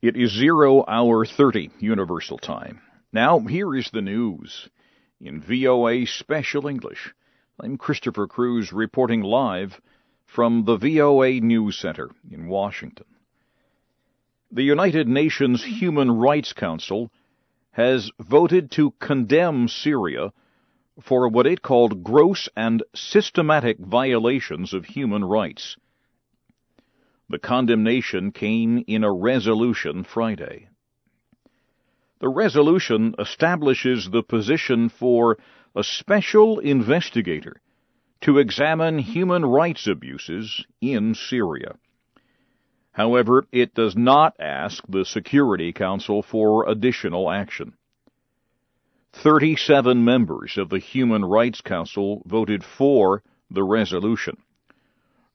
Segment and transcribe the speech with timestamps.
[0.00, 2.80] It is zero hour 30 Universal Time.
[3.12, 4.68] Now, here is the news
[5.20, 7.12] in VOA Special English.
[7.58, 9.80] I'm Christopher Cruise reporting live
[10.24, 13.06] from the VOA News Center in Washington.
[14.52, 17.10] The United Nations Human Rights Council
[17.72, 20.32] has voted to condemn Syria
[21.00, 25.76] for what it called gross and systematic violations of human rights.
[27.28, 30.68] The condemnation came in a resolution Friday.
[32.20, 35.38] The resolution establishes the position for
[35.76, 37.60] a special investigator
[38.22, 41.76] to examine human rights abuses in Syria.
[42.92, 47.74] However, it does not ask the Security Council for additional action.
[49.12, 54.36] 37 members of the Human Rights Council voted for the resolution.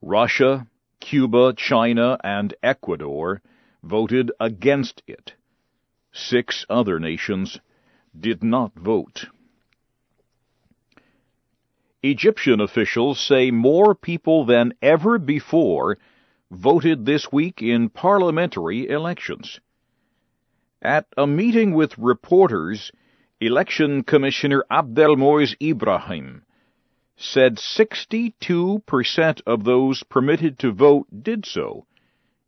[0.00, 0.66] Russia,
[1.02, 3.42] Cuba, China, and Ecuador
[3.82, 5.34] voted against it.
[6.12, 7.58] Six other nations
[8.18, 9.26] did not vote.
[12.04, 15.98] Egyptian officials say more people than ever before
[16.52, 19.58] voted this week in parliamentary elections.
[20.80, 22.92] At a meeting with reporters,
[23.40, 26.44] Election Commissioner Abdelmoise Ibrahim
[27.16, 31.86] said 62% of those permitted to vote did so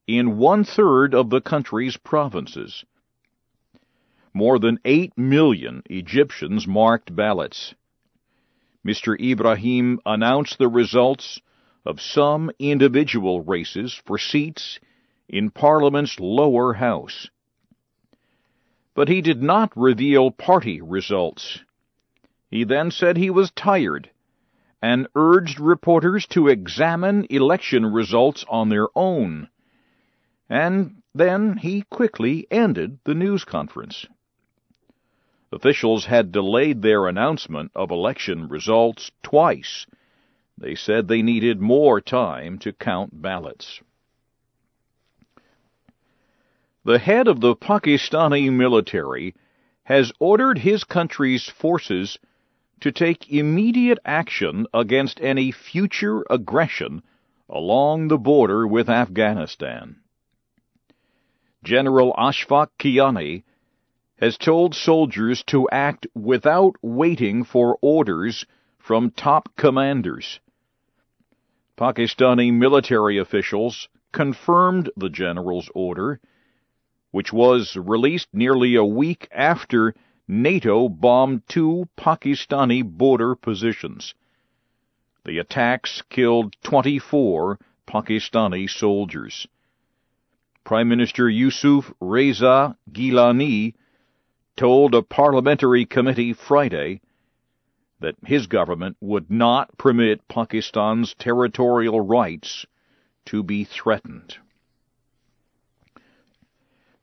[0.06, 2.84] in one third of the country's provinces.
[4.32, 7.74] More than 8 million Egyptians marked ballots.
[8.84, 9.18] Mr.
[9.18, 11.40] Ibrahim announced the results
[11.86, 14.80] of some individual races for seats
[15.28, 17.30] in Parliament's lower house.
[18.94, 21.60] But he did not reveal party results.
[22.50, 24.10] He then said he was tired
[24.84, 29.48] and urged reporters to examine election results on their own.
[30.50, 34.04] And then he quickly ended the news conference.
[35.50, 39.86] Officials had delayed their announcement of election results twice.
[40.58, 43.80] They said they needed more time to count ballots.
[46.84, 49.34] The head of the Pakistani military
[49.84, 52.18] has ordered his country's forces
[52.84, 57.02] to take immediate action against any future aggression
[57.48, 59.96] along the border with Afghanistan.
[61.62, 63.42] General Ashfaq Kayani
[64.20, 68.44] has told soldiers to act without waiting for orders
[68.78, 70.38] from top commanders.
[71.78, 76.20] Pakistani military officials confirmed the general's order,
[77.12, 79.94] which was released nearly a week after
[80.26, 84.14] NATO bombed two Pakistani border positions.
[85.24, 89.46] The attacks killed 24 Pakistani soldiers.
[90.64, 93.74] Prime Minister Yusuf Raza Gilani
[94.56, 97.02] told a parliamentary committee Friday
[98.00, 102.64] that his government would not permit Pakistan's territorial rights
[103.26, 104.38] to be threatened.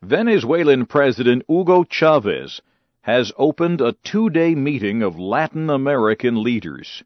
[0.01, 2.61] Venezuelan President Hugo Chavez
[3.01, 7.03] has opened a two-day meeting of Latin American leaders.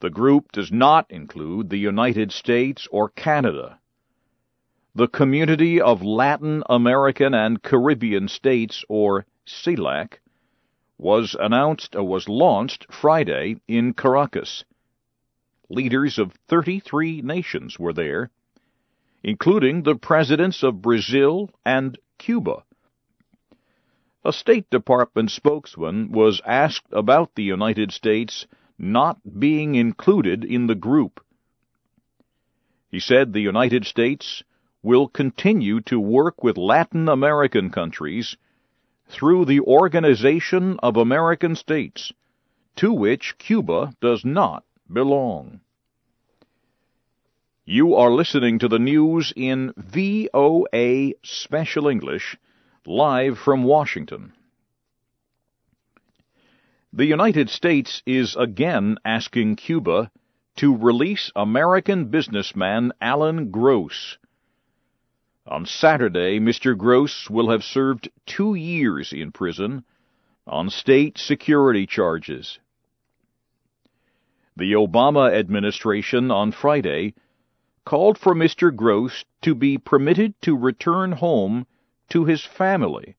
[0.00, 3.78] The group does not include the United States or Canada.
[4.94, 10.20] The Community of Latin American and Caribbean States, or CELAC,
[10.98, 14.64] was announced or uh, was launched Friday in Caracas.
[15.68, 18.30] Leaders of 33 nations were there,
[19.22, 22.62] including the presidents of Brazil and Cuba.
[24.26, 30.74] A State Department spokesman was asked about the United States not being included in the
[30.74, 31.24] group.
[32.90, 34.42] He said the United States
[34.82, 38.36] will continue to work with Latin American countries
[39.06, 42.12] through the Organization of American States,
[42.74, 45.60] to which Cuba does not belong.
[47.64, 52.36] You are listening to the news in VOA Special English,
[52.86, 54.32] live from Washington.
[56.92, 60.10] The United States is again asking Cuba
[60.56, 64.18] to release American businessman Alan Gross
[65.48, 66.76] on Saturday, Mr.
[66.76, 69.84] Gross will have served two years in prison
[70.44, 72.58] on state security charges.
[74.56, 77.14] The Obama administration on Friday
[77.84, 78.74] called for Mr.
[78.74, 81.68] Gross to be permitted to return home
[82.10, 83.16] to his family.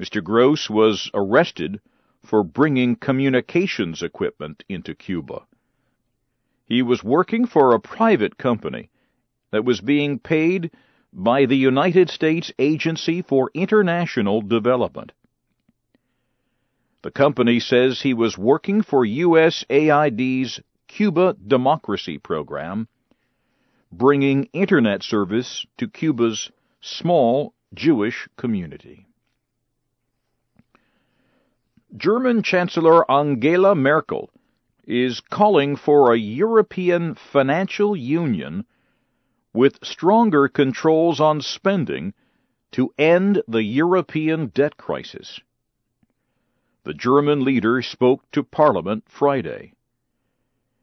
[0.00, 0.22] Mr.
[0.22, 1.80] Gross was arrested
[2.22, 5.46] for bringing communications equipment into Cuba.
[6.66, 8.90] He was working for a private company
[9.50, 10.70] that was being paid
[11.12, 15.12] by the United States Agency for International Development.
[17.02, 22.88] The company says he was working for USAID's Cuba Democracy Program,
[23.92, 26.50] bringing Internet service to Cuba's
[26.84, 29.06] small Jewish community.
[31.96, 34.28] German Chancellor Angela Merkel
[34.86, 38.66] is calling for a European financial union
[39.54, 42.12] with stronger controls on spending
[42.72, 45.40] to end the European debt crisis.
[46.82, 49.72] The German leader spoke to Parliament Friday.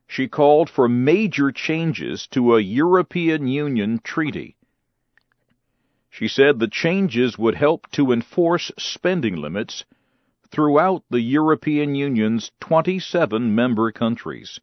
[0.07, 4.57] She called for major changes to a European Union treaty.
[6.13, 9.85] She said the changes would help to enforce spending limits
[10.49, 14.59] throughout the European Union's 27 member countries.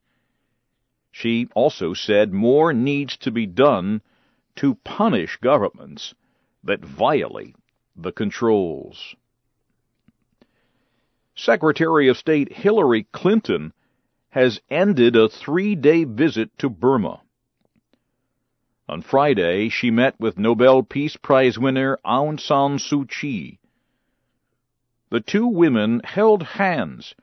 [1.11, 4.03] She also said more needs to be done
[4.57, 6.15] to punish governments
[6.63, 7.57] that violate
[7.97, 9.17] the controls.
[11.35, 13.73] Secretary of State Hillary Clinton
[14.29, 17.23] has ended a three day visit to Burma.
[18.89, 23.59] On Friday, she met with Nobel Peace Prize winner Aung San Suu Kyi
[25.11, 27.15] the two women held hands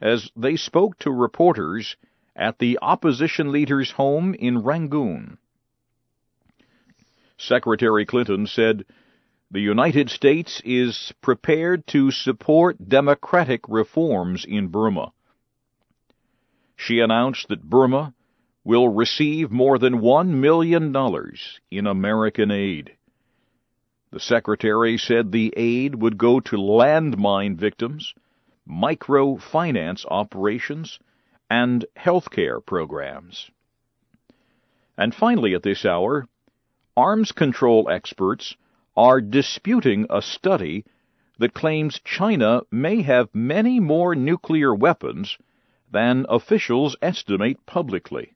[0.00, 1.96] as they spoke to reporters
[2.36, 5.38] at the opposition leader's home in Rangoon.
[7.38, 8.84] Secretary Clinton said,
[9.50, 15.12] The United States is prepared to support democratic reforms in Burma.
[16.76, 18.14] She announced that Burma
[18.64, 20.94] will receive more than $1 million
[21.70, 22.96] in American aid.
[24.12, 28.14] The Secretary said the aid would go to landmine victims,
[28.68, 30.98] microfinance operations,
[31.50, 33.50] and healthcare programs.
[34.96, 36.28] And finally, at this hour,
[36.96, 38.54] arms control experts
[38.96, 40.84] are disputing a study
[41.38, 45.38] that claims China may have many more nuclear weapons
[45.90, 48.34] than officials estimate publicly.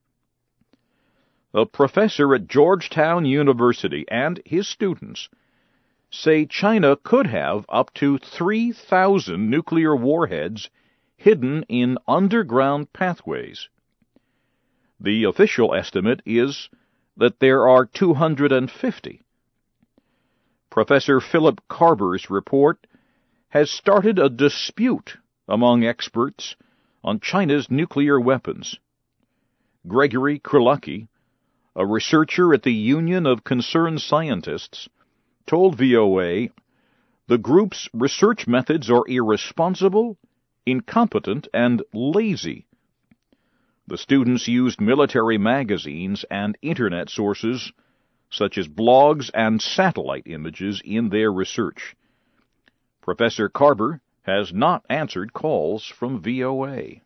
[1.54, 5.28] A professor at Georgetown University and his students
[6.10, 10.70] say China could have up to 3,000 nuclear warheads
[11.16, 13.69] hidden in underground pathways.
[15.00, 16.69] The official estimate is
[17.16, 19.22] that there are 250.
[20.70, 22.87] Professor Philip Karber's report
[23.48, 25.16] has started a dispute
[25.48, 26.56] among experts
[27.02, 28.78] on China's nuclear weapons.
[29.87, 31.08] Gregory Kulacki,
[31.78, 34.88] a researcher at the Union of Concerned Scientists,
[35.46, 36.49] told VOA
[37.28, 40.17] the group's research methods are irresponsible,
[40.64, 42.67] incompetent, and lazy.
[43.87, 47.73] The students used military magazines and Internet sources,
[48.31, 51.94] such as blogs and satellite images, in their research.
[53.02, 57.02] Professor Karber has not answered calls from VOA.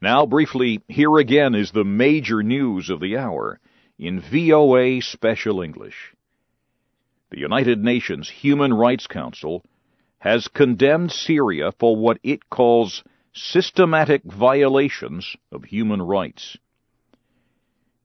[0.00, 3.60] Now, briefly, here again is the major news of the hour
[3.98, 6.14] in VOA Special English
[7.30, 9.64] the United Nations Human Rights Council
[10.18, 13.04] has condemned Syria for what it calls
[13.34, 16.56] systematic violations of human rights.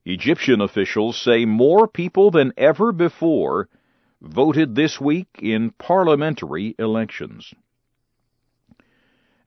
[0.05, 3.69] Egyptian officials say more people than ever before
[4.21, 7.53] voted this week in parliamentary elections.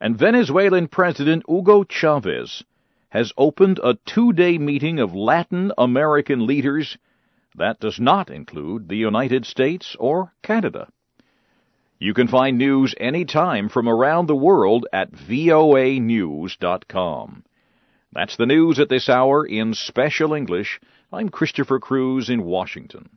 [0.00, 2.64] And Venezuelan President Hugo Chavez
[3.16, 6.98] has opened a two day meeting of Latin American leaders
[7.54, 10.86] that does not include the United States or Canada.
[11.98, 15.64] You can find news anytime from around the world at voanews.com.
[18.12, 20.78] That's the news at this hour in special English.
[21.10, 23.08] I'm Christopher Cruise in Washington.